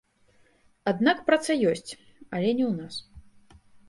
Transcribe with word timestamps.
Аднак 0.91 1.17
праца 1.27 1.57
ёсць, 1.71 1.91
але 2.39 2.47
не 2.61 2.65
ў 2.69 2.71
нас. 2.81 2.95